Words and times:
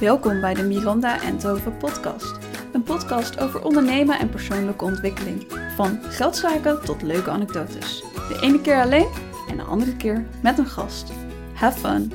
Welkom 0.00 0.40
bij 0.40 0.54
de 0.54 0.62
Miranda 0.62 1.22
en 1.22 1.38
Tove 1.38 1.70
podcast. 1.70 2.38
Een 2.72 2.82
podcast 2.82 3.38
over 3.38 3.64
ondernemen 3.64 4.18
en 4.18 4.30
persoonlijke 4.30 4.84
ontwikkeling. 4.84 5.52
Van 5.76 6.02
geldzaken 6.02 6.84
tot 6.84 7.02
leuke 7.02 7.30
anekdotes. 7.30 8.00
De 8.00 8.38
ene 8.40 8.60
keer 8.60 8.82
alleen 8.82 9.08
en 9.48 9.56
de 9.56 9.62
andere 9.62 9.96
keer 9.96 10.28
met 10.42 10.58
een 10.58 10.66
gast. 10.66 11.12
Have 11.54 11.78
fun! 11.78 12.12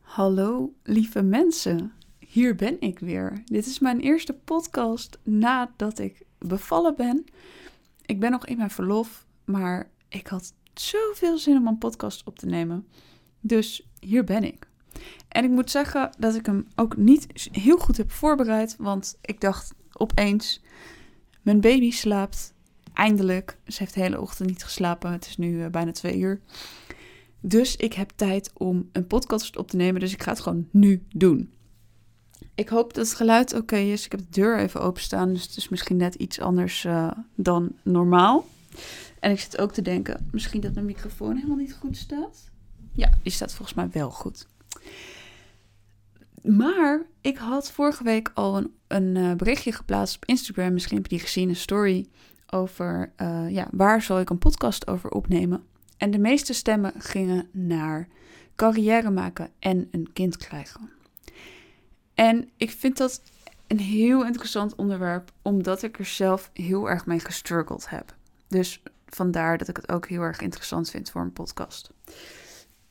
Hallo 0.00 0.72
lieve 0.82 1.22
mensen, 1.22 1.92
hier 2.18 2.54
ben 2.54 2.80
ik 2.80 2.98
weer. 2.98 3.42
Dit 3.44 3.66
is 3.66 3.78
mijn 3.78 4.00
eerste 4.00 4.32
podcast 4.32 5.18
nadat 5.22 5.98
ik 5.98 6.22
bevallen 6.38 6.94
ben. 6.96 7.24
Ik 8.06 8.20
ben 8.20 8.30
nog 8.30 8.46
in 8.46 8.56
mijn 8.56 8.70
verlof, 8.70 9.26
maar 9.44 9.90
ik 10.08 10.26
had 10.26 10.52
zoveel 10.74 11.38
zin 11.38 11.56
om 11.56 11.66
een 11.66 11.78
podcast 11.78 12.26
op 12.26 12.38
te 12.38 12.46
nemen. 12.46 12.86
Dus 13.40 13.88
hier 14.00 14.24
ben 14.24 14.44
ik. 14.44 14.67
En 15.28 15.44
ik 15.44 15.50
moet 15.50 15.70
zeggen 15.70 16.10
dat 16.18 16.34
ik 16.34 16.46
hem 16.46 16.66
ook 16.74 16.96
niet 16.96 17.48
heel 17.52 17.78
goed 17.78 17.96
heb 17.96 18.10
voorbereid, 18.10 18.76
want 18.78 19.18
ik 19.20 19.40
dacht 19.40 19.74
opeens, 19.92 20.62
mijn 21.42 21.60
baby 21.60 21.90
slaapt 21.90 22.54
eindelijk. 22.92 23.58
Ze 23.66 23.78
heeft 23.78 23.94
de 23.94 24.00
hele 24.00 24.20
ochtend 24.20 24.48
niet 24.48 24.64
geslapen. 24.64 25.12
Het 25.12 25.26
is 25.26 25.36
nu 25.36 25.52
uh, 25.52 25.66
bijna 25.66 25.92
twee 25.92 26.18
uur. 26.18 26.40
Dus 27.40 27.76
ik 27.76 27.92
heb 27.92 28.12
tijd 28.14 28.50
om 28.54 28.88
een 28.92 29.06
podcast 29.06 29.56
op 29.56 29.68
te 29.68 29.76
nemen. 29.76 30.00
Dus 30.00 30.12
ik 30.12 30.22
ga 30.22 30.30
het 30.30 30.40
gewoon 30.40 30.68
nu 30.70 31.02
doen. 31.08 31.50
Ik 32.54 32.68
hoop 32.68 32.94
dat 32.94 33.06
het 33.06 33.16
geluid 33.16 33.54
oké 33.54 33.76
is. 33.76 34.04
Ik 34.04 34.10
heb 34.12 34.20
de 34.20 34.40
deur 34.40 34.58
even 34.58 34.80
openstaan. 34.80 35.32
Dus 35.32 35.42
het 35.42 35.56
is 35.56 35.68
misschien 35.68 35.96
net 35.96 36.14
iets 36.14 36.40
anders 36.40 36.84
uh, 36.84 37.10
dan 37.34 37.72
normaal. 37.82 38.46
En 39.20 39.30
ik 39.30 39.40
zit 39.40 39.58
ook 39.58 39.72
te 39.72 39.82
denken, 39.82 40.28
misschien 40.32 40.60
dat 40.60 40.74
mijn 40.74 40.86
microfoon 40.86 41.34
helemaal 41.36 41.56
niet 41.56 41.74
goed 41.80 41.96
staat. 41.96 42.50
Ja, 42.92 43.10
die 43.22 43.32
staat 43.32 43.54
volgens 43.54 43.76
mij 43.76 43.90
wel 43.90 44.10
goed. 44.10 44.46
Maar 46.42 47.02
ik 47.20 47.36
had 47.36 47.70
vorige 47.70 48.04
week 48.04 48.30
al 48.34 48.56
een, 48.56 48.74
een 48.86 49.16
uh, 49.16 49.34
berichtje 49.34 49.72
geplaatst 49.72 50.16
op 50.16 50.24
Instagram. 50.24 50.72
Misschien 50.72 50.96
heb 50.96 51.06
je 51.06 51.16
die 51.16 51.26
gezien, 51.26 51.48
een 51.48 51.56
story 51.56 52.08
over 52.50 53.12
uh, 53.16 53.50
ja, 53.50 53.68
waar 53.70 54.02
zal 54.02 54.20
ik 54.20 54.30
een 54.30 54.38
podcast 54.38 54.86
over 54.86 55.10
opnemen. 55.10 55.64
En 55.96 56.10
de 56.10 56.18
meeste 56.18 56.52
stemmen 56.52 56.92
gingen 56.98 57.48
naar 57.52 58.08
carrière 58.56 59.10
maken 59.10 59.50
en 59.58 59.88
een 59.90 60.12
kind 60.12 60.36
krijgen. 60.36 60.90
En 62.14 62.50
ik 62.56 62.70
vind 62.70 62.96
dat 62.96 63.22
een 63.66 63.78
heel 63.78 64.26
interessant 64.26 64.74
onderwerp, 64.74 65.32
omdat 65.42 65.82
ik 65.82 65.98
er 65.98 66.04
zelf 66.04 66.50
heel 66.52 66.90
erg 66.90 67.06
mee 67.06 67.20
gestruggeld 67.20 67.88
heb. 67.88 68.16
Dus 68.48 68.82
vandaar 69.06 69.58
dat 69.58 69.68
ik 69.68 69.76
het 69.76 69.88
ook 69.88 70.08
heel 70.08 70.22
erg 70.22 70.40
interessant 70.40 70.90
vind 70.90 71.10
voor 71.10 71.20
een 71.20 71.32
podcast. 71.32 71.90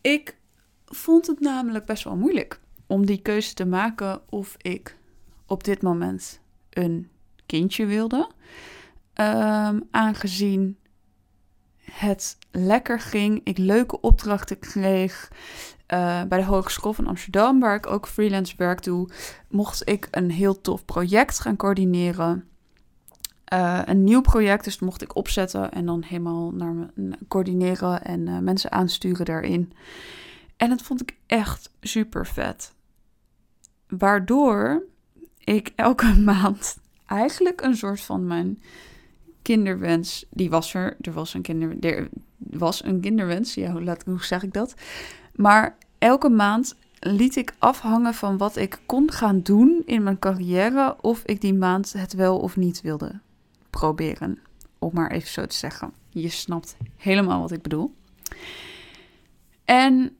Ik 0.01 0.37
vond 0.85 1.27
het 1.27 1.39
namelijk 1.39 1.85
best 1.85 2.03
wel 2.03 2.15
moeilijk 2.15 2.59
om 2.87 3.05
die 3.05 3.21
keuze 3.21 3.53
te 3.53 3.65
maken 3.65 4.21
of 4.29 4.55
ik 4.57 4.97
op 5.45 5.63
dit 5.63 5.81
moment 5.81 6.39
een 6.69 7.09
kindje 7.45 7.85
wilde. 7.85 8.29
Um, 9.13 9.87
aangezien 9.91 10.77
het 11.91 12.37
lekker 12.51 12.99
ging, 12.99 13.41
ik 13.43 13.57
leuke 13.57 14.01
opdrachten 14.01 14.59
kreeg. 14.59 15.31
Uh, 15.93 16.23
bij 16.23 16.37
de 16.37 16.45
Hogeschool 16.45 16.93
van 16.93 17.07
Amsterdam, 17.07 17.59
waar 17.59 17.75
ik 17.75 17.87
ook 17.87 18.07
freelance 18.07 18.53
werk 18.57 18.83
doe, 18.83 19.09
mocht 19.49 19.89
ik 19.89 20.07
een 20.11 20.31
heel 20.31 20.61
tof 20.61 20.85
project 20.85 21.39
gaan 21.39 21.55
coördineren. 21.55 22.47
Uh, 23.53 23.81
een 23.85 24.03
nieuw 24.03 24.21
project, 24.21 24.63
dus 24.63 24.77
dat 24.77 24.87
mocht 24.87 25.01
ik 25.01 25.15
opzetten 25.15 25.71
en 25.71 25.85
dan 25.85 26.03
helemaal 26.03 26.51
naar 26.51 26.73
me 26.73 27.17
coördineren 27.27 28.03
en 28.03 28.27
uh, 28.27 28.37
mensen 28.39 28.71
aansturen 28.71 29.25
daarin. 29.25 29.73
En 30.57 30.69
dat 30.69 30.81
vond 30.81 31.01
ik 31.01 31.15
echt 31.25 31.71
super 31.81 32.25
vet. 32.25 32.75
Waardoor 33.87 34.83
ik 35.37 35.71
elke 35.75 36.15
maand 36.31 36.77
eigenlijk 37.05 37.61
een 37.61 37.75
soort 37.77 38.01
van 38.01 38.27
mijn 38.27 38.61
kinderwens, 39.41 40.25
die 40.29 40.49
was 40.49 40.73
er, 40.73 40.97
er 41.01 41.13
was 41.13 41.33
een, 41.33 41.41
kinder, 41.41 41.77
er 41.79 42.09
was 42.37 42.83
een 42.83 43.01
kinderwens, 43.01 43.53
ja, 43.53 43.71
hoe, 43.71 43.83
laat, 43.83 44.03
hoe 44.05 44.23
zeg 44.23 44.43
ik 44.43 44.53
dat? 44.53 44.73
Maar 45.35 45.77
elke 45.97 46.29
maand 46.29 46.75
liet 46.99 47.35
ik 47.35 47.53
afhangen 47.57 48.13
van 48.13 48.37
wat 48.37 48.55
ik 48.55 48.79
kon 48.85 49.11
gaan 49.11 49.41
doen 49.41 49.81
in 49.85 50.03
mijn 50.03 50.19
carrière, 50.19 50.95
of 51.01 51.23
ik 51.25 51.41
die 51.41 51.53
maand 51.53 51.93
het 51.93 52.13
wel 52.13 52.39
of 52.39 52.55
niet 52.55 52.81
wilde 52.81 53.19
proberen. 53.69 54.39
Om 54.79 54.89
maar 54.93 55.11
even 55.11 55.29
zo 55.29 55.45
te 55.45 55.55
zeggen. 55.55 55.93
Je 56.09 56.29
snapt 56.29 56.77
helemaal 56.95 57.41
wat 57.41 57.51
ik 57.51 57.61
bedoel. 57.61 57.95
En 59.65 60.17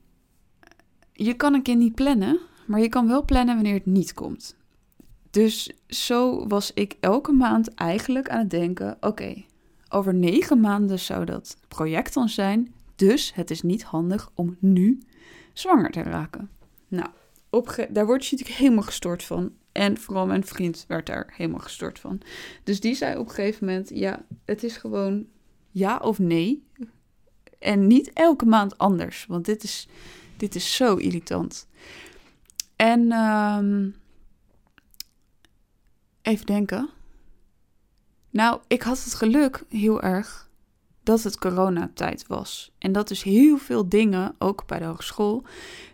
je 1.13 1.33
kan 1.33 1.53
een 1.53 1.61
kind 1.61 1.79
niet 1.79 1.95
plannen, 1.95 2.39
maar 2.67 2.79
je 2.79 2.89
kan 2.89 3.07
wel 3.07 3.25
plannen 3.25 3.55
wanneer 3.55 3.73
het 3.73 3.85
niet 3.85 4.13
komt. 4.13 4.55
Dus 5.29 5.71
zo 5.87 6.47
was 6.47 6.73
ik 6.73 6.95
elke 6.99 7.31
maand 7.31 7.73
eigenlijk 7.73 8.29
aan 8.29 8.39
het 8.39 8.49
denken: 8.49 8.97
oké, 8.99 9.43
over 9.89 10.13
negen 10.13 10.59
maanden 10.59 10.99
zou 10.99 11.25
dat 11.25 11.57
project 11.67 12.13
dan 12.13 12.29
zijn. 12.29 12.73
Dus 12.95 13.33
het 13.33 13.51
is 13.51 13.61
niet 13.61 13.83
handig 13.83 14.31
om 14.33 14.57
nu 14.59 14.99
zwanger 15.53 15.91
te 15.91 16.01
raken. 16.01 16.49
Nou, 16.87 17.09
op 17.49 17.87
daar 17.89 18.05
word 18.05 18.25
je 18.25 18.31
natuurlijk 18.31 18.59
helemaal 18.59 18.83
gestoord 18.83 19.23
van. 19.23 19.51
En 19.71 19.97
vooral 19.97 20.25
mijn 20.25 20.45
vriend 20.45 20.85
werd 20.87 21.05
daar 21.05 21.33
helemaal 21.35 21.59
gestoord 21.59 21.99
van. 21.99 22.21
Dus 22.63 22.79
die 22.79 22.95
zei 22.95 23.17
op 23.17 23.27
een 23.27 23.33
gegeven 23.33 23.65
moment: 23.65 23.89
ja, 23.93 24.25
het 24.45 24.63
is 24.63 24.77
gewoon 24.77 25.25
ja 25.71 25.97
of 25.97 26.19
nee. 26.19 26.63
En 27.59 27.87
niet 27.87 28.13
elke 28.13 28.45
maand 28.45 28.77
anders, 28.77 29.25
want 29.25 29.45
dit 29.45 29.63
is, 29.63 29.87
dit 30.37 30.55
is 30.55 30.75
zo 30.75 30.95
irritant. 30.95 31.67
En 32.77 33.11
um, 33.11 33.95
even 36.21 36.45
denken. 36.45 36.89
Nou, 38.29 38.59
ik 38.67 38.81
had 38.81 39.03
het 39.03 39.13
geluk 39.13 39.63
heel 39.69 40.01
erg 40.01 40.49
dat 41.03 41.23
het 41.23 41.37
coronatijd 41.37 42.27
was. 42.27 42.71
En 42.77 42.91
dat 42.91 43.07
dus 43.07 43.23
heel 43.23 43.57
veel 43.57 43.89
dingen, 43.89 44.35
ook 44.37 44.65
bij 44.65 44.79
de 44.79 44.85
hogeschool, 44.85 45.43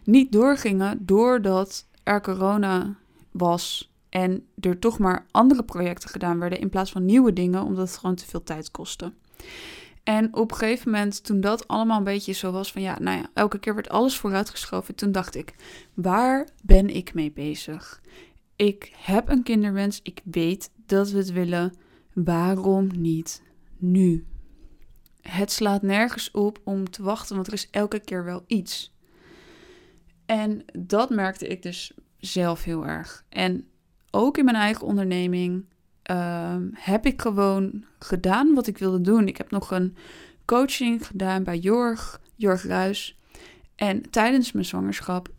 niet 0.03 0.31
doorgingen 0.31 1.05
doordat 1.05 1.87
er 2.03 2.21
corona 2.21 2.95
was. 3.31 3.91
En 4.09 4.47
er 4.59 4.79
toch 4.79 4.99
maar 4.99 5.25
andere 5.31 5.63
projecten 5.63 6.09
gedaan 6.09 6.39
werden 6.39 6.59
in 6.59 6.69
plaats 6.69 6.91
van 6.91 7.05
nieuwe 7.05 7.33
dingen, 7.33 7.63
omdat 7.63 7.87
het 7.87 7.97
gewoon 7.97 8.15
te 8.15 8.25
veel 8.25 8.43
tijd 8.43 8.71
kostte. 8.71 9.11
En 10.03 10.33
op 10.33 10.51
een 10.51 10.57
gegeven 10.57 10.91
moment, 10.91 11.23
toen 11.23 11.41
dat 11.41 11.67
allemaal 11.67 11.97
een 11.97 12.03
beetje 12.03 12.33
zo 12.33 12.51
was 12.51 12.71
van 12.71 12.81
ja, 12.81 12.99
nou 12.99 13.17
ja, 13.17 13.29
elke 13.33 13.59
keer 13.59 13.75
werd 13.75 13.89
alles 13.89 14.17
vooruitgeschoven. 14.17 14.95
Toen 14.95 15.11
dacht 15.11 15.35
ik, 15.35 15.55
waar 15.93 16.47
ben 16.63 16.89
ik 16.95 17.13
mee 17.13 17.31
bezig? 17.31 18.01
Ik 18.55 18.93
heb 18.97 19.29
een 19.29 19.43
kinderwens, 19.43 19.99
ik 20.03 20.21
weet 20.23 20.71
dat 20.85 21.09
we 21.09 21.17
het 21.17 21.31
willen. 21.31 21.73
Waarom 22.13 22.89
niet 22.97 23.41
nu? 23.77 24.25
Het 25.21 25.51
slaat 25.51 25.81
nergens 25.81 26.31
op 26.31 26.61
om 26.63 26.89
te 26.89 27.03
wachten, 27.03 27.35
want 27.35 27.47
er 27.47 27.53
is 27.53 27.69
elke 27.69 27.99
keer 27.99 28.23
wel 28.23 28.43
iets. 28.47 28.95
En 30.25 30.65
dat 30.73 31.09
merkte 31.09 31.47
ik 31.47 31.61
dus 31.61 31.93
zelf 32.17 32.63
heel 32.63 32.85
erg. 32.85 33.25
En 33.29 33.67
ook 34.11 34.37
in 34.37 34.45
mijn 34.45 34.57
eigen 34.57 34.85
onderneming 34.85 35.65
uh, 36.11 36.55
heb 36.73 37.05
ik 37.05 37.21
gewoon 37.21 37.85
gedaan 37.99 38.53
wat 38.53 38.67
ik 38.67 38.77
wilde 38.77 39.01
doen. 39.01 39.27
Ik 39.27 39.37
heb 39.37 39.51
nog 39.51 39.71
een 39.71 39.95
coaching 40.45 41.07
gedaan 41.07 41.43
bij 41.43 41.57
Jorg, 41.57 42.21
Jorg 42.35 42.63
Ruis. 42.63 43.17
En 43.75 44.09
tijdens 44.09 44.51
mijn 44.51 44.65
zwangerschap, 44.65 45.29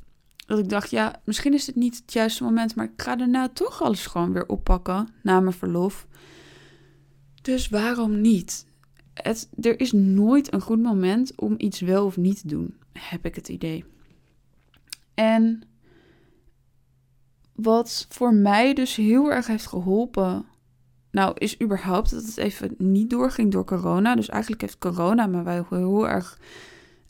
dat 0.47 0.59
ik 0.59 0.69
dacht, 0.69 0.91
ja, 0.91 1.21
misschien 1.25 1.55
is 1.55 1.67
het 1.67 1.77
niet 1.77 1.97
het 1.97 2.13
juiste 2.13 2.45
moment, 2.45 2.75
maar 2.75 2.85
ik 2.85 3.03
ga 3.03 3.17
daarna 3.17 3.49
toch 3.49 3.83
alles 3.83 4.07
gewoon 4.07 4.33
weer 4.33 4.49
oppakken 4.49 5.09
na 5.23 5.41
mijn 5.41 5.55
verlof. 5.55 6.07
Dus 7.43 7.69
waarom 7.69 8.21
niet? 8.21 8.67
Er 9.61 9.81
is 9.81 9.93
nooit 9.93 10.53
een 10.53 10.61
goed 10.61 10.83
moment 10.83 11.33
om 11.35 11.55
iets 11.57 11.81
wel 11.81 12.05
of 12.05 12.17
niet 12.17 12.41
te 12.41 12.49
doen, 12.49 12.77
heb 12.93 13.25
ik 13.25 13.35
het 13.35 13.49
idee. 13.49 13.85
En 15.15 15.63
wat 17.53 18.07
voor 18.09 18.35
mij 18.35 18.75
dus 18.75 18.97
heel 18.97 19.31
erg 19.31 19.47
heeft 19.47 19.67
geholpen 19.67 20.45
nou, 21.15 21.33
is 21.39 21.61
überhaupt 21.61 22.11
dat 22.11 22.25
het 22.25 22.37
even 22.37 22.75
niet 22.79 23.11
doorging 23.11 23.53
door 23.53 23.65
corona. 23.65 24.15
Dus 24.15 24.29
eigenlijk 24.29 24.63
heeft 24.63 24.79
corona 24.79 25.27
me 25.27 25.43
wel 25.43 25.67
heel 25.69 26.09
erg 26.09 26.39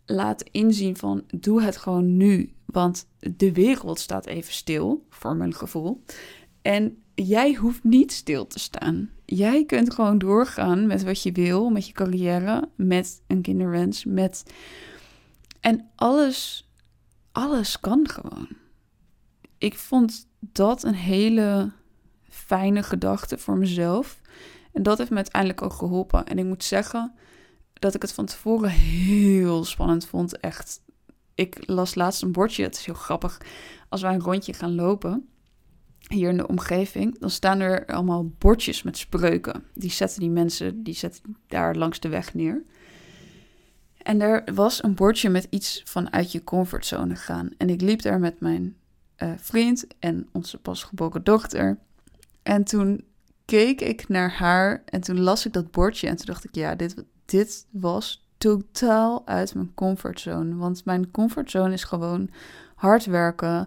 laten 0.07 0.47
inzien 0.51 0.97
van 0.97 1.25
doe 1.35 1.63
het 1.63 1.77
gewoon 1.77 2.17
nu. 2.17 2.53
Want 2.67 3.07
de 3.37 3.53
wereld 3.53 3.99
staat 3.99 4.27
even 4.27 4.53
stil, 4.53 5.07
voor 5.11 5.37
mijn 5.37 5.55
gevoel. 5.55 6.03
En 6.63 7.03
jij 7.15 7.55
hoeft 7.55 7.85
niet 7.85 8.13
stil 8.13 8.47
te 8.47 8.59
staan. 8.59 9.11
Jij 9.25 9.65
kunt 9.65 9.95
gewoon 9.95 10.19
doorgaan 10.19 10.87
met 10.87 11.03
wat 11.03 11.23
je 11.23 11.33
wil, 11.33 11.71
met 11.71 11.87
je 11.87 11.93
carrière, 11.93 12.69
met 12.77 13.23
een 13.27 13.43
kinderwens, 13.43 14.05
met... 14.05 14.45
En 15.61 15.91
alles, 15.95 16.71
alles 17.33 17.81
kan 17.81 18.09
gewoon. 18.09 18.49
Ik 19.59 19.75
vond 19.75 20.29
dat 20.41 20.83
een 20.83 20.95
hele 20.95 21.73
fijne 22.35 22.83
gedachte 22.83 23.39
voor 23.39 23.57
mezelf. 23.57 24.21
En 24.73 24.83
dat 24.83 24.99
heeft 24.99 25.11
me 25.11 25.17
uiteindelijk 25.17 25.63
ook 25.63 25.73
geholpen. 25.73 26.27
En 26.27 26.39
ik 26.39 26.45
moet 26.45 26.65
zeggen 26.65 27.15
dat 27.73 27.95
ik 27.95 28.03
het 28.03 28.13
van 28.13 28.25
tevoren 28.25 28.71
heel 28.71 29.65
spannend 29.65 30.07
vond. 30.07 30.41
Echt 30.41 30.81
ik 31.35 31.57
las 31.67 31.95
laatst 31.95 32.23
een 32.23 32.33
bordje, 32.33 32.63
het 32.63 32.75
is 32.75 32.85
heel 32.85 32.95
grappig. 32.95 33.41
Als 33.89 34.03
wij 34.03 34.15
een 34.15 34.21
rondje 34.21 34.53
gaan 34.53 34.75
lopen, 34.75 35.29
hier 36.09 36.29
in 36.29 36.37
de 36.37 36.49
omgeving, 36.49 37.19
dan 37.19 37.31
staan 37.31 37.61
er 37.61 37.87
allemaal 37.87 38.29
bordjes 38.39 38.83
met 38.83 38.97
spreuken. 38.97 39.65
Die 39.75 39.91
zetten 39.91 40.21
die 40.21 40.31
mensen, 40.31 40.83
die 40.83 40.95
zetten 40.95 41.37
daar 41.47 41.77
langs 41.77 42.01
de 42.01 42.09
weg 42.09 42.35
neer. 42.35 42.63
En 43.99 44.21
er 44.21 44.55
was 44.55 44.83
een 44.83 44.95
bordje 44.95 45.29
met 45.29 45.47
iets 45.51 45.83
van 45.85 46.13
uit 46.13 46.33
je 46.33 46.45
comfortzone 46.45 47.17
gaan. 47.17 47.51
En 47.59 47.71
ik 47.71 47.81
liep 47.81 48.03
daar 48.03 48.21
met 48.21 48.41
mijn 48.41 48.77
uh, 49.19 49.33
vriend 49.37 49.87
en 49.99 50.29
onze 50.33 50.59
pasgeboren 50.59 51.25
dochter. 51.25 51.79
En 52.45 52.65
toen 52.65 53.05
keek 53.45 53.81
ik 53.81 54.09
naar 54.09 54.33
haar 54.33 54.83
en 54.85 55.01
toen 55.01 55.21
las 55.21 55.47
ik 55.47 55.53
dat 55.53 55.71
bordje 55.71 56.09
en 56.09 56.17
toen 56.17 56.27
dacht 56.27 56.45
ik, 56.45 56.55
ja, 56.55 56.75
dit, 56.75 57.05
dit 57.25 57.67
was 57.71 58.29
totaal 58.39 59.27
uit 59.27 59.55
mijn 59.55 59.75
comfortzone. 59.75 60.57
Want 60.57 60.85
mijn 60.85 61.11
comfortzone 61.11 61.73
is 61.73 61.85
gewoon 61.85 62.31
hard 62.75 63.05
werken, 63.05 63.67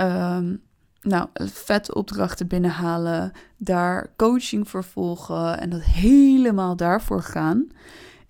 um, 0.00 0.62
nou, 1.00 1.28
vet 1.34 1.94
opdrachten 1.94 2.46
binnenhalen, 2.46 3.32
daar 3.56 4.12
coaching 4.16 4.68
voor 4.68 4.84
volgen 4.84 5.60
en 5.60 5.70
dat 5.70 5.82
helemaal 5.82 6.76
daarvoor 6.76 7.22
gaan. 7.22 7.68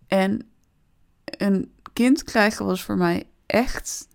En 0.07 0.49
een 1.25 1.73
kind 1.93 2.25
krijgen 2.25 2.67
was 2.67 2.83
voor 2.83 2.97
mij 2.97 3.29
echt 3.47 4.09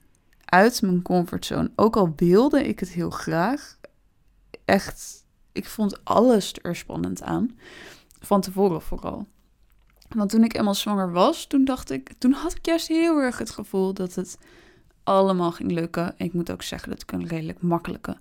uit 0.45 0.81
mijn 0.81 1.01
comfortzone. 1.01 1.71
Ook 1.75 1.95
al 1.95 2.13
wilde 2.15 2.67
ik 2.67 2.79
het 2.79 2.89
heel 2.89 3.09
graag. 3.09 3.77
Echt, 4.65 5.20
ik 5.51 5.65
vond 5.65 6.05
alles 6.05 6.53
er 6.61 6.75
spannend 6.75 7.21
aan. 7.21 7.57
Van 8.19 8.41
tevoren 8.41 8.81
vooral. 8.81 9.27
Want 10.09 10.29
toen 10.29 10.43
ik 10.43 10.55
eenmaal 10.55 10.75
zwanger 10.75 11.11
was, 11.11 11.45
toen 11.45 11.65
dacht 11.65 11.91
ik, 11.91 12.13
toen 12.17 12.31
had 12.31 12.55
ik 12.55 12.65
juist 12.65 12.87
heel 12.87 13.17
erg 13.17 13.37
het 13.37 13.49
gevoel 13.49 13.93
dat 13.93 14.15
het 14.15 14.37
allemaal 15.03 15.51
ging 15.51 15.71
lukken. 15.71 16.13
ik 16.17 16.33
moet 16.33 16.51
ook 16.51 16.61
zeggen 16.61 16.89
dat 16.89 17.01
ik 17.01 17.11
een 17.11 17.27
redelijk 17.27 17.61
makkelijke 17.61 18.17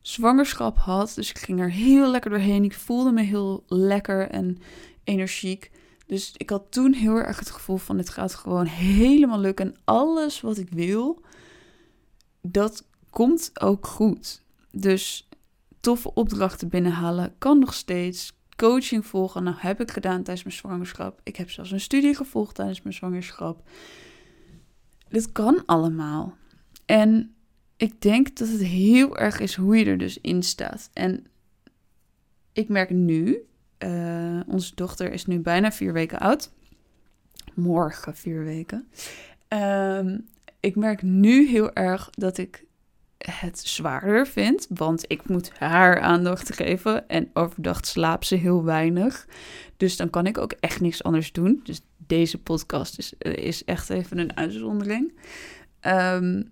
zwangerschap 0.00 0.78
had. 0.78 1.12
Dus 1.14 1.30
ik 1.30 1.38
ging 1.38 1.60
er 1.60 1.70
heel 1.70 2.10
lekker 2.10 2.30
doorheen. 2.30 2.64
Ik 2.64 2.74
voelde 2.74 3.12
me 3.12 3.22
heel 3.22 3.64
lekker 3.66 4.28
en 4.28 4.58
energiek. 5.04 5.70
Dus 6.06 6.34
ik 6.36 6.50
had 6.50 6.62
toen 6.70 6.92
heel 6.92 7.16
erg 7.16 7.38
het 7.38 7.50
gevoel 7.50 7.76
van 7.76 7.96
dit 7.96 8.10
gaat 8.10 8.34
gewoon 8.34 8.66
helemaal 8.66 9.38
lukken. 9.38 9.66
En 9.66 9.76
alles 9.84 10.40
wat 10.40 10.58
ik 10.58 10.68
wil, 10.70 11.22
dat 12.42 12.84
komt 13.10 13.50
ook 13.60 13.86
goed. 13.86 14.42
Dus 14.70 15.28
toffe 15.80 16.14
opdrachten 16.14 16.68
binnenhalen 16.68 17.34
kan 17.38 17.58
nog 17.58 17.74
steeds. 17.74 18.38
Coaching 18.56 19.06
volgen, 19.06 19.42
nou 19.42 19.56
heb 19.58 19.80
ik 19.80 19.90
gedaan 19.90 20.22
tijdens 20.22 20.44
mijn 20.44 20.56
zwangerschap. 20.56 21.20
Ik 21.22 21.36
heb 21.36 21.50
zelfs 21.50 21.70
een 21.70 21.80
studie 21.80 22.14
gevolgd 22.14 22.54
tijdens 22.54 22.82
mijn 22.82 22.94
zwangerschap. 22.94 23.68
Dit 25.08 25.32
kan 25.32 25.62
allemaal. 25.66 26.36
En 26.86 27.34
ik 27.76 28.00
denk 28.00 28.36
dat 28.36 28.48
het 28.48 28.62
heel 28.62 29.18
erg 29.18 29.40
is 29.40 29.54
hoe 29.54 29.76
je 29.76 29.84
er 29.84 29.98
dus 29.98 30.18
in 30.20 30.42
staat. 30.42 30.90
En 30.92 31.26
ik 32.52 32.68
merk 32.68 32.90
nu, 32.90 33.38
uh, 33.78 34.40
onze 34.46 34.74
dochter 34.74 35.12
is 35.12 35.26
nu 35.26 35.38
bijna 35.38 35.72
vier 35.72 35.92
weken 35.92 36.18
oud. 36.18 36.50
Morgen 37.54 38.16
vier 38.16 38.44
weken. 38.44 38.88
Ehm, 39.48 40.18
ik 40.60 40.76
merk 40.76 41.02
nu 41.02 41.48
heel 41.48 41.72
erg 41.72 42.10
dat 42.10 42.38
ik 42.38 42.64
het 43.26 43.58
zwaarder 43.58 44.26
vind, 44.26 44.66
want 44.68 45.04
ik 45.06 45.28
moet 45.28 45.50
haar 45.58 46.00
aandacht 46.00 46.54
geven 46.54 47.08
en 47.08 47.30
overdag 47.32 47.86
slaapt 47.86 48.26
ze 48.26 48.34
heel 48.34 48.64
weinig. 48.64 49.26
Dus 49.76 49.96
dan 49.96 50.10
kan 50.10 50.26
ik 50.26 50.38
ook 50.38 50.52
echt 50.52 50.80
niks 50.80 51.02
anders 51.02 51.32
doen. 51.32 51.60
Dus 51.64 51.80
deze 51.96 52.38
podcast 52.38 52.98
is, 52.98 53.12
eh, 53.18 53.32
is 53.32 53.64
echt 53.64 53.90
even 53.90 54.18
een 54.18 54.36
uitzondering. 54.36 55.12
Um, 55.86 56.50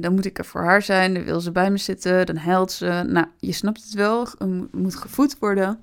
dan 0.00 0.14
moet 0.14 0.24
ik 0.24 0.38
er 0.38 0.44
voor 0.44 0.62
haar 0.62 0.82
zijn, 0.82 1.14
dan 1.14 1.24
wil 1.24 1.40
ze 1.40 1.52
bij 1.52 1.70
me 1.70 1.76
zitten, 1.76 2.26
dan 2.26 2.36
huilt 2.36 2.72
ze. 2.72 3.04
Nou, 3.06 3.26
je 3.38 3.52
snapt 3.52 3.82
het 3.82 3.94
wel, 3.94 4.28
moet 4.70 4.96
gevoed 4.96 5.38
worden. 5.38 5.80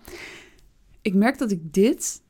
Ik 1.01 1.13
merk 1.13 1.37
dat 1.37 1.51
ik 1.51 1.73
dit 1.73 2.21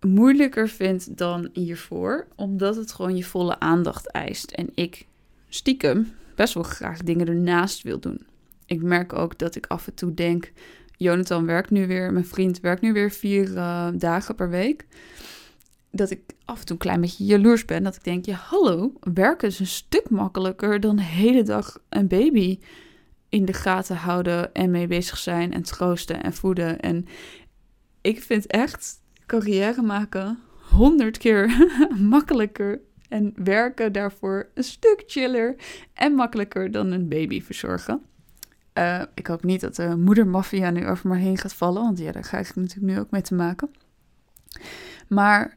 moeilijker 0.00 0.68
vind 0.68 1.18
dan 1.18 1.50
hiervoor, 1.52 2.26
omdat 2.36 2.76
het 2.76 2.92
gewoon 2.92 3.16
je 3.16 3.24
volle 3.24 3.58
aandacht 3.58 4.10
eist. 4.10 4.50
En 4.50 4.70
ik 4.74 5.06
stiekem 5.48 6.12
best 6.40 6.54
wel 6.54 6.62
graag 6.62 7.02
dingen 7.02 7.28
ernaast 7.28 7.82
wil 7.82 7.98
doen. 7.98 8.26
Ik 8.66 8.82
merk 8.82 9.12
ook 9.12 9.38
dat 9.38 9.54
ik 9.54 9.66
af 9.66 9.86
en 9.86 9.94
toe 9.94 10.14
denk: 10.14 10.52
Jonathan 10.96 11.46
werkt 11.46 11.70
nu 11.70 11.86
weer, 11.86 12.12
mijn 12.12 12.24
vriend 12.24 12.60
werkt 12.60 12.82
nu 12.82 12.92
weer 12.92 13.10
vier 13.10 13.50
uh, 13.50 13.88
dagen 13.94 14.34
per 14.34 14.50
week. 14.50 14.86
Dat 15.90 16.10
ik 16.10 16.20
af 16.44 16.60
en 16.60 16.66
toe 16.66 16.76
een 16.76 16.82
klein 16.82 17.00
beetje 17.00 17.24
jaloers 17.24 17.64
ben. 17.64 17.82
Dat 17.82 17.96
ik 17.96 18.04
denk: 18.04 18.24
ja, 18.24 18.34
hallo, 18.34 18.92
werken 19.00 19.48
is 19.48 19.58
een 19.58 19.66
stuk 19.66 20.10
makkelijker 20.10 20.80
dan 20.80 20.96
de 20.96 21.02
hele 21.02 21.42
dag 21.42 21.78
een 21.88 22.08
baby 22.08 22.58
in 23.28 23.44
de 23.44 23.52
gaten 23.52 23.96
houden 23.96 24.54
en 24.54 24.70
mee 24.70 24.86
bezig 24.86 25.18
zijn 25.18 25.52
en 25.52 25.62
troosten 25.62 26.22
en 26.22 26.32
voeden. 26.32 26.80
En 26.80 27.06
ik 28.00 28.22
vind 28.22 28.46
echt 28.46 29.00
carrière 29.26 29.82
maken 29.82 30.38
honderd 30.70 31.18
keer 31.18 31.68
makkelijker 32.16 32.80
en 33.10 33.32
werken 33.34 33.92
daarvoor 33.92 34.48
een 34.54 34.64
stuk 34.64 35.02
chiller 35.06 35.54
en 35.94 36.14
makkelijker 36.14 36.70
dan 36.70 36.90
een 36.90 37.08
baby 37.08 37.42
verzorgen. 37.42 38.02
Uh, 38.74 39.02
ik 39.14 39.26
hoop 39.26 39.44
niet 39.44 39.60
dat 39.60 39.76
de 39.76 39.96
moedermafia 39.96 40.70
nu 40.70 40.86
over 40.86 41.08
me 41.08 41.16
heen 41.16 41.38
gaat 41.38 41.54
vallen, 41.54 41.82
want 41.82 41.98
ja, 41.98 42.12
daar 42.12 42.24
ga 42.24 42.38
ik 42.38 42.56
natuurlijk 42.56 42.92
nu 42.92 42.98
ook 42.98 43.10
mee 43.10 43.22
te 43.22 43.34
maken. 43.34 43.70
Maar 45.08 45.54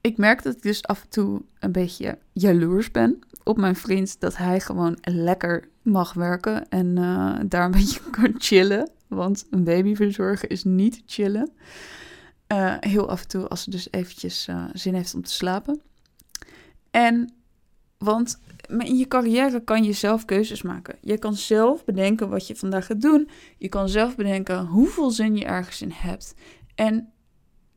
ik 0.00 0.16
merk 0.16 0.42
dat 0.42 0.54
ik 0.54 0.62
dus 0.62 0.84
af 0.84 1.02
en 1.02 1.08
toe 1.08 1.42
een 1.58 1.72
beetje 1.72 2.18
jaloers 2.32 2.90
ben 2.90 3.18
op 3.44 3.56
mijn 3.56 3.76
vriend 3.76 4.20
dat 4.20 4.36
hij 4.36 4.60
gewoon 4.60 4.98
lekker 5.00 5.68
mag 5.82 6.12
werken 6.12 6.68
en 6.68 6.86
uh, 6.86 7.38
daar 7.46 7.64
een 7.64 7.70
beetje 7.80 8.00
kan 8.10 8.34
chillen. 8.38 8.90
Want 9.06 9.46
een 9.50 9.64
baby 9.64 9.94
verzorgen 9.94 10.48
is 10.48 10.64
niet 10.64 11.02
chillen. 11.06 11.50
Uh, 12.52 12.74
heel 12.80 13.10
af 13.10 13.22
en 13.22 13.28
toe 13.28 13.48
als 13.48 13.62
ze 13.62 13.70
dus 13.70 13.88
eventjes 13.90 14.48
zin 14.72 14.94
heeft 14.94 15.14
om 15.14 15.22
te 15.22 15.32
slapen. 15.32 15.80
En 16.90 17.32
want 17.98 18.40
in 18.68 18.96
je 18.96 19.08
carrière 19.08 19.64
kan 19.64 19.84
je 19.84 19.92
zelf 19.92 20.24
keuzes 20.24 20.62
maken. 20.62 20.96
Je 21.00 21.18
kan 21.18 21.34
zelf 21.34 21.84
bedenken 21.84 22.28
wat 22.28 22.46
je 22.46 22.56
vandaag 22.56 22.86
gaat 22.86 23.00
doen. 23.00 23.28
Je 23.58 23.68
kan 23.68 23.88
zelf 23.88 24.16
bedenken 24.16 24.66
hoeveel 24.66 25.10
zin 25.10 25.36
je 25.36 25.44
ergens 25.44 25.82
in 25.82 25.92
hebt. 25.94 26.34
En 26.74 27.12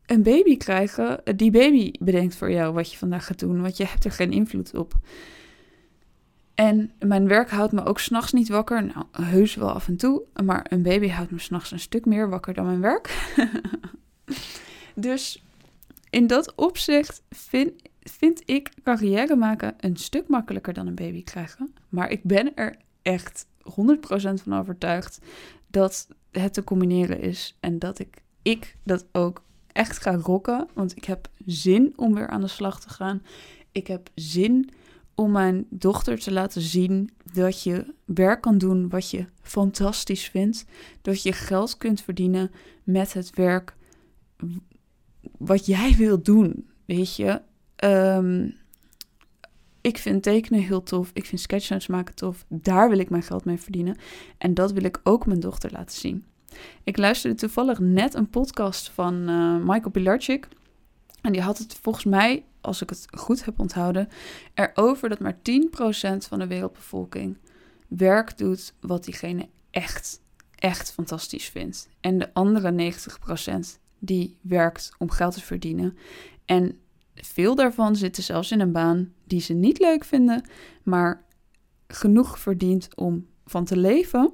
een 0.06 0.24
baby 0.24 0.58
krijgen, 0.58 1.22
die 1.36 1.52
baby 1.52 1.92
bedenkt 2.00 2.36
voor 2.36 2.52
jou 2.52 2.74
wat 2.74 2.92
je 2.92 2.98
vandaag 2.98 3.26
gaat 3.26 3.40
doen, 3.40 3.62
want 3.62 3.78
je 3.78 3.86
hebt 3.86 4.06
er 4.06 4.12
geen 4.12 4.32
invloed 4.32 4.76
op. 4.76 4.94
En 6.56 6.92
mijn 7.00 7.28
werk 7.28 7.50
houdt 7.50 7.72
me 7.72 7.86
ook 7.86 8.00
s'nachts 8.00 8.32
niet 8.32 8.50
wakker. 8.50 8.84
Nou, 8.84 9.06
heus 9.12 9.56
wel 9.56 9.72
af 9.72 9.88
en 9.88 9.98
toe. 9.98 10.24
Maar 10.44 10.66
een 10.70 10.82
baby 10.82 11.08
houdt 11.08 11.32
me 11.32 11.40
s'nachts 11.40 11.72
een 11.72 11.80
stuk 11.80 12.06
meer 12.06 12.30
wakker 12.30 12.54
dan 12.54 12.66
mijn 12.66 12.82
werk. 12.82 13.32
dus 14.96 15.44
in 16.10 16.28
dat 16.28 16.56
opzicht 16.56 17.24
vind, 17.30 17.72
vind 18.02 18.42
ik 18.46 18.72
carrière 18.84 19.36
maken 19.36 19.74
een 19.80 19.96
stuk 19.96 20.28
makkelijker 20.28 20.74
dan 20.74 20.88
een 20.88 20.96
baby 20.96 21.24
krijgen. 21.24 21.74
Maar 21.90 22.10
ik 22.10 22.24
ben 22.24 22.56
er 22.56 22.76
echt 23.02 23.46
100% 23.64 23.64
van 24.44 24.54
overtuigd 24.54 25.20
dat 25.68 26.08
het 26.32 26.54
te 26.54 26.64
combineren 26.64 27.20
is. 27.20 27.58
En 27.60 27.80
dat 27.80 28.00
ik, 28.00 28.22
ik 28.42 28.76
dat 28.84 29.06
ook 29.12 29.44
echt 29.68 30.02
ga 30.02 30.16
rocken. 30.16 30.68
Want 30.74 30.98
ik 30.98 31.04
heb 31.04 31.30
zin 31.46 31.94
om 31.96 32.14
weer 32.14 32.28
aan 32.28 32.42
de 32.42 32.48
slag 32.48 32.80
te 32.80 32.90
gaan. 32.90 33.24
Ik 33.72 33.88
heb 33.88 34.10
zin 34.16 34.70
om 35.16 35.32
mijn 35.32 35.66
dochter 35.70 36.20
te 36.20 36.32
laten 36.32 36.62
zien 36.62 37.10
dat 37.34 37.64
je 37.64 37.94
werk 38.06 38.42
kan 38.42 38.58
doen 38.58 38.90
wat 38.90 39.10
je 39.10 39.26
fantastisch 39.42 40.30
vindt. 40.30 40.66
Dat 41.02 41.24
je 41.24 41.34
geld 41.34 41.78
kunt 41.78 42.02
verdienen 42.02 42.52
met 42.84 43.14
het 43.14 43.36
werk 43.36 43.76
wat 45.38 45.66
jij 45.66 45.96
wilt 45.96 46.26
doen. 46.26 46.70
Weet 46.86 47.16
je, 47.16 47.42
Ehm, 47.82 48.50
ik 49.82 49.98
vind 49.98 50.24
tekenen 50.24 50.62
heel 50.62 50.84
tof. 50.84 51.10
Ik 51.14 51.26
vind 51.26 51.42
sketchnotes 51.42 51.88
maken 51.88 52.16
tof. 52.16 52.46
Daar 52.48 52.90
wil 52.90 52.98
ik 52.98 53.10
mijn 53.10 53.24
geld 53.24 53.46
mee 53.46 53.58
verdienen. 53.58 53.98
En 54.38 54.54
dat 54.54 54.72
wil 54.72 54.84
ik 54.84 55.00
ook 55.04 55.26
mijn 55.26 55.40
dochter 55.40 55.72
laten 55.72 55.98
zien. 55.98 56.26
Ik 56.84 56.98
luisterde 56.98 57.38
toevallig 57.38 57.80
net 57.80 58.14
een 58.14 58.30
podcast 58.30 58.90
van 58.90 59.30
uh, 59.30 59.58
Michael 59.58 59.92
Pilarczyk. 59.92 60.48
En 61.22 61.32
die 61.32 61.42
had 61.42 61.58
het 61.58 61.78
volgens 61.82 62.06
mij, 62.06 62.44
als 62.62 62.82
ik 62.82 62.90
het 62.90 63.08
goed 63.18 63.46
heb 63.46 63.60
onthouden, 63.60 64.08
erover 64.54 65.10
dat 65.10 65.20
maar 65.20 65.36
10% 65.36 65.38
van 66.18 66.40
de 66.40 66.48
wereldbevolking 66.48 67.38
werk 67.88 68.38
doet 68.38 68.74
wat 68.80 69.04
diegene 69.04 69.50
echt, 69.72 70.22
echt 70.56 70.92
fantastisch 70.92 71.50
vindt. 71.50 71.90
En 72.00 72.18
de 72.18 72.34
andere 72.34 72.94
90% 72.94 73.80
die 74.00 74.38
werkt 74.42 74.92
om 74.98 75.10
geld 75.10 75.34
te 75.34 75.42
verdienen. 75.42 75.98
En 76.46 76.81
veel 77.16 77.56
daarvan 77.56 77.96
zitten 77.96 78.24
zelfs 78.24 78.52
in 78.52 78.60
een 78.60 78.72
baan 78.72 79.14
die 79.26 79.42
ze 79.42 79.54
niet 79.54 79.80
leuk 79.80 80.04
vinden, 80.04 80.50
maar 80.84 81.26
genoeg 81.88 82.40
verdient 82.40 82.96
om 82.96 83.28
van 83.46 83.66
te 83.66 83.78
leven. 83.78 84.34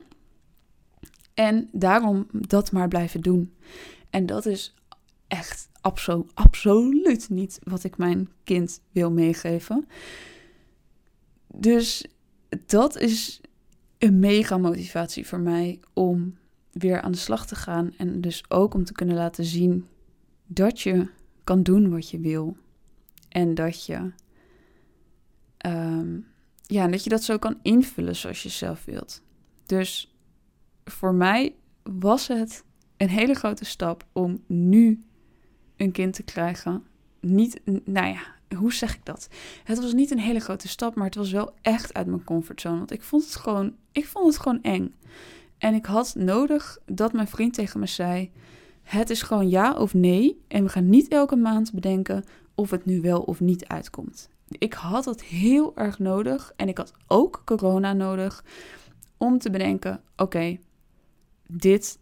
En 1.34 1.70
daarom 1.72 2.28
dat 2.32 2.72
maar 2.72 2.88
blijven 2.88 3.22
doen. 3.22 3.54
En 4.10 4.26
dat 4.26 4.46
is 4.46 4.74
echt 5.28 5.70
abso 5.82 6.26
absoluut 6.34 7.30
niet 7.30 7.60
wat 7.64 7.84
ik 7.84 7.98
mijn 7.98 8.30
kind 8.44 8.82
wil 8.92 9.12
meegeven. 9.12 9.88
Dus 11.48 12.06
dat 12.66 12.98
is 12.98 13.42
een 13.98 14.20
mega 14.20 14.58
motivatie 14.58 15.28
voor 15.28 15.40
mij 15.40 15.80
om 15.94 16.38
weer 16.72 17.02
aan 17.02 17.12
de 17.12 17.18
slag 17.18 17.48
te 17.48 17.56
gaan. 17.56 17.94
En 17.98 18.22
dus 18.22 18.44
ook 18.50 18.74
om 18.74 18.84
te 18.84 18.94
kunnen 18.94 19.16
laten 19.16 19.46
zien 19.46 19.86
dat 20.46 20.82
je 20.82 21.08
kan 21.44 21.64
doen 21.64 21.90
wat 21.90 22.10
je 22.10 22.20
wil. 22.20 22.58
En 23.38 23.56
dat 23.56 23.86
je, 23.86 24.12
um, 25.66 26.28
ja, 26.66 26.88
dat 26.88 27.04
je 27.04 27.10
dat 27.10 27.24
zo 27.24 27.38
kan 27.38 27.60
invullen 27.62 28.16
zoals 28.16 28.44
je 28.44 28.50
zelf 28.50 28.86
wilt. 28.86 29.22
Dus 29.66 30.16
voor 30.86 31.14
mij 31.14 31.56
was 31.84 32.28
het 32.28 32.64
een 32.98 33.10
hele 33.10 33.34
grote 33.34 33.66
stap 33.66 34.06
om 34.12 34.44
nu 34.48 35.04
een 35.76 35.92
kind 35.92 36.14
te 36.14 36.24
krijgen. 36.24 36.84
Niet, 37.20 37.62
nou 37.86 38.08
ja, 38.08 38.22
hoe 38.56 38.74
zeg 38.74 38.96
ik 38.96 39.06
dat? 39.06 39.30
Het 39.64 39.82
was 39.82 39.94
niet 39.94 40.12
een 40.12 40.20
hele 40.20 40.40
grote 40.40 40.68
stap, 40.68 40.96
maar 40.96 41.06
het 41.06 41.16
was 41.16 41.32
wel 41.32 41.54
echt 41.62 41.94
uit 41.94 42.08
mijn 42.08 42.24
comfortzone. 42.24 42.78
Want 42.78 42.92
ik 42.92 43.02
vond 43.02 43.24
het 43.24 43.36
gewoon, 43.36 43.76
ik 43.92 44.06
vond 44.06 44.26
het 44.26 44.38
gewoon 44.38 44.62
eng. 44.62 44.96
En 45.58 45.74
ik 45.74 45.86
had 45.86 46.16
nodig 46.16 46.78
dat 46.86 47.14
mijn 47.14 47.28
vriend 47.28 47.54
tegen 47.54 47.80
me 47.80 47.88
zei: 47.88 48.32
Het 48.88 49.10
is 49.10 49.22
gewoon 49.22 49.50
ja 49.50 49.74
of 49.74 49.94
nee. 49.94 50.44
En 50.48 50.64
we 50.64 50.70
gaan 50.70 50.90
niet 50.90 51.08
elke 51.08 51.36
maand 51.36 51.74
bedenken 51.74 52.24
of 52.56 52.70
het 52.70 52.86
nu 52.86 53.02
wel 53.02 53.22
of 53.22 53.40
niet 53.40 53.68
uitkomt. 53.68 54.30
Ik 54.48 54.74
had 54.74 55.06
het 55.06 55.24
heel 55.24 55.76
erg 55.76 56.00
nodig. 56.00 56.54
En 56.56 56.68
ik 56.68 56.78
had 56.78 56.94
ook 57.08 57.42
corona 57.46 57.94
nodig 57.94 58.44
om 59.18 59.38
te 59.38 59.50
bedenken: 59.50 60.02
Oké, 60.16 60.58
dit, 61.48 62.00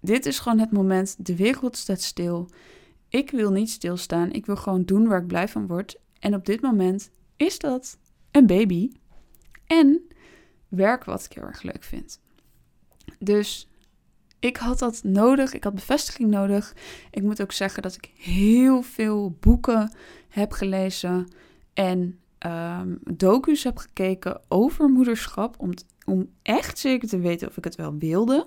dit 0.00 0.26
is 0.26 0.38
gewoon 0.38 0.58
het 0.58 0.72
moment. 0.72 1.26
De 1.26 1.36
wereld 1.36 1.76
staat 1.76 2.00
stil. 2.00 2.48
Ik 3.08 3.30
wil 3.30 3.50
niet 3.50 3.70
stilstaan. 3.70 4.32
Ik 4.32 4.46
wil 4.46 4.56
gewoon 4.56 4.84
doen 4.84 5.06
waar 5.06 5.20
ik 5.20 5.26
blij 5.26 5.48
van 5.48 5.66
word. 5.66 5.96
En 6.18 6.34
op 6.34 6.44
dit 6.46 6.60
moment 6.60 7.10
is 7.36 7.58
dat 7.58 7.98
een 8.30 8.46
baby. 8.46 8.90
En 9.66 10.02
werk 10.68 11.04
wat 11.04 11.24
ik 11.24 11.32
heel 11.32 11.42
erg 11.42 11.62
leuk 11.62 11.82
vind. 11.82 12.20
Dus 13.18 13.68
ik 14.38 14.56
had 14.56 14.78
dat 14.78 15.00
nodig. 15.02 15.52
Ik 15.52 15.64
had 15.64 15.74
bevestiging 15.74 16.30
nodig. 16.30 16.74
Ik 17.10 17.22
moet 17.22 17.42
ook 17.42 17.52
zeggen 17.52 17.82
dat 17.82 17.94
ik 17.94 18.10
heel 18.16 18.82
veel 18.82 19.36
boeken 19.40 19.92
heb 20.28 20.52
gelezen. 20.52 21.28
En 21.74 22.18
um, 22.46 22.98
docu's 23.02 23.64
heb 23.64 23.76
gekeken 23.76 24.40
over 24.48 24.88
moederschap. 24.88 25.54
Om, 25.58 25.70
om 26.04 26.28
echt 26.42 26.78
zeker 26.78 27.08
te 27.08 27.18
weten 27.18 27.48
of 27.48 27.56
ik 27.56 27.64
het 27.64 27.74
wel 27.74 27.98
wilde. 27.98 28.46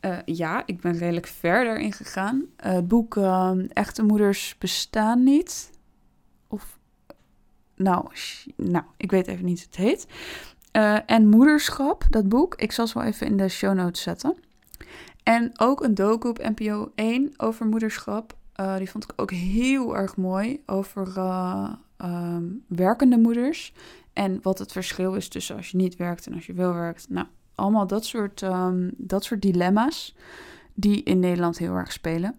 Uh, 0.00 0.18
ja, 0.24 0.62
ik 0.66 0.80
ben 0.80 0.98
redelijk 0.98 1.26
verder 1.26 1.78
in 1.78 1.92
gegaan. 1.92 2.36
Uh, 2.36 2.72
het 2.72 2.88
boek 2.88 3.16
uh, 3.16 3.52
Echte 3.68 4.02
Moeders 4.02 4.56
Bestaan 4.58 5.22
Niet. 5.22 5.70
Of, 6.48 6.78
nou, 7.76 8.06
nou, 8.56 8.84
ik 8.96 9.10
weet 9.10 9.26
even 9.26 9.44
niet 9.44 9.58
hoe 9.58 9.66
het 9.66 9.76
heet. 9.76 10.06
Uh, 10.72 10.98
en 11.06 11.28
Moederschap, 11.28 12.04
dat 12.10 12.28
boek. 12.28 12.54
Ik 12.54 12.72
zal 12.72 12.86
ze 12.86 12.98
wel 12.98 13.06
even 13.06 13.26
in 13.26 13.36
de 13.36 13.48
show 13.48 13.74
notes 13.74 14.02
zetten. 14.02 14.36
En 15.24 15.52
ook 15.56 15.82
een 15.82 15.94
docu 15.94 16.28
op 16.28 16.38
NPO 16.38 16.92
1 16.94 17.32
over 17.36 17.66
moederschap. 17.66 18.36
die 18.78 18.90
vond 18.90 19.04
ik 19.04 19.12
ook 19.16 19.30
heel 19.30 19.96
erg 19.96 20.16
mooi. 20.16 20.62
Over 20.66 21.12
um, 21.98 22.64
werkende 22.68 23.18
moeders. 23.18 23.72
En 24.12 24.38
wat 24.42 24.58
het 24.58 24.72
verschil 24.72 25.14
is 25.14 25.28
tussen 25.28 25.56
als 25.56 25.70
je 25.70 25.76
niet 25.76 25.96
werkt 25.96 26.26
en 26.26 26.34
als 26.34 26.46
je 26.46 26.52
wel 26.52 26.74
werkt. 26.74 27.06
Nou, 27.08 27.26
allemaal 27.54 27.86
dat 27.86 28.04
soort, 28.04 28.42
um, 28.42 28.90
dat 28.96 29.24
soort 29.24 29.42
dilemma's 29.42 30.14
die 30.74 31.02
in 31.02 31.18
Nederland 31.18 31.58
heel 31.58 31.74
erg 31.74 31.92
spelen. 31.92 32.38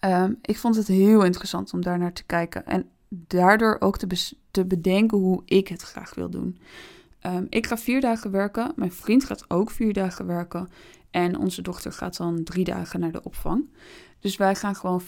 Um, 0.00 0.38
ik 0.42 0.58
vond 0.58 0.76
het 0.76 0.86
heel 0.86 1.24
interessant 1.24 1.72
om 1.72 1.82
daar 1.82 1.98
naar 1.98 2.12
te 2.12 2.24
kijken 2.24 2.66
en 2.66 2.88
daardoor 3.08 3.76
ook 3.78 3.98
te, 3.98 4.32
te 4.50 4.64
bedenken 4.64 5.18
hoe 5.18 5.42
ik 5.44 5.68
het 5.68 5.82
graag 5.82 6.14
wil 6.14 6.30
doen. 6.30 6.58
Ik 7.48 7.66
ga 7.66 7.76
vier 7.76 8.00
dagen 8.00 8.30
werken, 8.30 8.72
mijn 8.76 8.92
vriend 8.92 9.24
gaat 9.24 9.50
ook 9.50 9.70
vier 9.70 9.92
dagen 9.92 10.26
werken 10.26 10.68
en 11.16 11.38
onze 11.38 11.62
dochter 11.62 11.92
gaat 11.92 12.16
dan 12.16 12.42
drie 12.44 12.64
dagen 12.64 13.00
naar 13.00 13.12
de 13.12 13.22
opvang. 13.22 13.68
Dus 14.20 14.36
wij 14.36 14.54
gaan 14.54 14.74
gewoon 14.74 15.02
50-50 15.02 15.04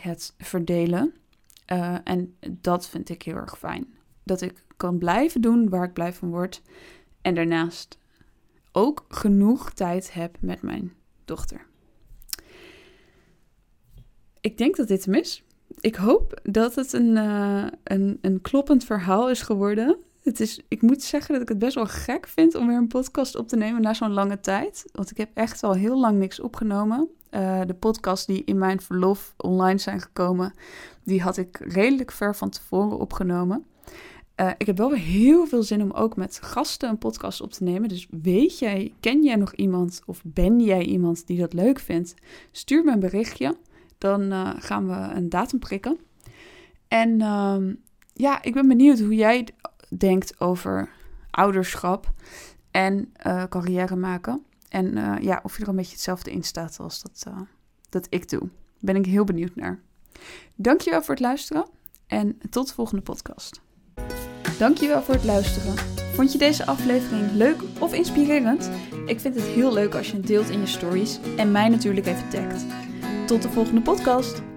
het 0.00 0.34
verdelen. 0.38 1.14
Uh, 1.72 1.96
en 2.04 2.36
dat 2.48 2.88
vind 2.88 3.08
ik 3.08 3.22
heel 3.22 3.34
erg 3.34 3.58
fijn. 3.58 3.94
Dat 4.22 4.40
ik 4.40 4.64
kan 4.76 4.98
blijven 4.98 5.40
doen 5.40 5.68
waar 5.68 5.84
ik 5.84 5.92
blij 5.92 6.12
van 6.12 6.30
word. 6.30 6.62
En 7.22 7.34
daarnaast 7.34 7.98
ook 8.72 9.04
genoeg 9.08 9.72
tijd 9.72 10.12
heb 10.12 10.36
met 10.40 10.62
mijn 10.62 10.92
dochter. 11.24 11.66
Ik 14.40 14.58
denk 14.58 14.76
dat 14.76 14.88
dit 14.88 15.04
hem 15.04 15.14
is. 15.14 15.44
Ik 15.80 15.94
hoop 15.94 16.40
dat 16.42 16.74
het 16.74 16.92
een, 16.92 17.16
uh, 17.16 17.66
een, 17.82 18.18
een 18.20 18.40
kloppend 18.40 18.84
verhaal 18.84 19.30
is 19.30 19.42
geworden. 19.42 19.98
Het 20.26 20.40
is, 20.40 20.60
ik 20.68 20.82
moet 20.82 21.02
zeggen 21.02 21.32
dat 21.32 21.42
ik 21.42 21.48
het 21.48 21.58
best 21.58 21.74
wel 21.74 21.86
gek 21.86 22.26
vind 22.28 22.54
om 22.54 22.66
weer 22.66 22.76
een 22.76 22.86
podcast 22.86 23.36
op 23.36 23.48
te 23.48 23.56
nemen 23.56 23.82
na 23.82 23.94
zo'n 23.94 24.12
lange 24.12 24.40
tijd. 24.40 24.84
Want 24.92 25.10
ik 25.10 25.16
heb 25.16 25.30
echt 25.34 25.62
al 25.62 25.72
heel 25.72 26.00
lang 26.00 26.18
niks 26.18 26.40
opgenomen. 26.40 27.08
Uh, 27.30 27.60
de 27.66 27.74
podcasts 27.74 28.26
die 28.26 28.42
in 28.44 28.58
mijn 28.58 28.80
verlof 28.80 29.34
online 29.36 29.78
zijn 29.78 30.00
gekomen, 30.00 30.54
die 31.04 31.22
had 31.22 31.36
ik 31.36 31.58
redelijk 31.58 32.12
ver 32.12 32.36
van 32.36 32.50
tevoren 32.50 32.98
opgenomen. 32.98 33.64
Uh, 34.40 34.50
ik 34.58 34.66
heb 34.66 34.76
wel 34.76 34.90
weer 34.90 34.98
heel 34.98 35.46
veel 35.46 35.62
zin 35.62 35.82
om 35.82 35.90
ook 35.90 36.16
met 36.16 36.38
gasten 36.42 36.88
een 36.88 36.98
podcast 36.98 37.40
op 37.40 37.52
te 37.52 37.62
nemen. 37.62 37.88
Dus 37.88 38.08
weet 38.22 38.58
jij, 38.58 38.92
ken 39.00 39.24
jij 39.24 39.36
nog 39.36 39.54
iemand 39.54 40.02
of 40.06 40.20
ben 40.24 40.60
jij 40.60 40.84
iemand 40.84 41.26
die 41.26 41.38
dat 41.38 41.52
leuk 41.52 41.78
vindt? 41.78 42.14
Stuur 42.50 42.84
me 42.84 42.92
een 42.92 43.00
berichtje. 43.00 43.56
Dan 43.98 44.32
uh, 44.32 44.50
gaan 44.58 44.86
we 44.86 45.14
een 45.14 45.28
datum 45.28 45.58
prikken. 45.58 45.98
En 46.88 47.20
uh, 47.20 47.56
ja, 48.18 48.42
ik 48.42 48.52
ben 48.52 48.68
benieuwd 48.68 49.00
hoe 49.00 49.14
jij 49.14 49.48
denkt 49.88 50.40
over 50.40 50.88
ouderschap 51.30 52.12
en 52.70 53.12
uh, 53.26 53.44
carrière 53.48 53.96
maken. 53.96 54.44
En 54.68 55.18
ja, 55.22 55.40
of 55.42 55.56
je 55.56 55.62
er 55.62 55.68
een 55.68 55.76
beetje 55.76 55.92
hetzelfde 55.92 56.32
in 56.32 56.42
staat 56.42 56.78
als 56.80 57.02
dat, 57.02 57.26
dat 57.88 58.06
ik 58.10 58.28
doe. 58.28 58.48
Ben 58.80 58.96
ik 58.96 59.06
heel 59.06 59.24
benieuwd 59.24 59.54
naar. 59.54 59.80
Dankjewel 60.54 61.02
voor 61.02 61.14
het 61.14 61.22
luisteren 61.22 61.66
en 62.06 62.38
tot 62.50 62.68
de 62.68 62.74
volgende 62.74 63.02
podcast. 63.02 63.60
Dankjewel 64.58 65.02
voor 65.02 65.14
het 65.14 65.24
luisteren. 65.24 65.76
Vond 66.14 66.32
je 66.32 66.38
deze 66.38 66.66
aflevering 66.66 67.32
leuk 67.32 67.62
of 67.80 67.94
inspirerend? 67.94 68.70
Ik 69.06 69.20
vind 69.20 69.34
het 69.34 69.44
heel 69.44 69.72
leuk 69.72 69.94
als 69.94 70.10
je 70.10 70.16
het 70.16 70.26
deelt 70.26 70.48
in 70.48 70.60
je 70.60 70.66
stories 70.66 71.18
en 71.36 71.52
mij 71.52 71.68
natuurlijk 71.68 72.06
even 72.06 72.28
tagt. 72.28 72.64
Tot 73.26 73.42
de 73.42 73.50
volgende 73.50 73.82
podcast. 73.82 74.55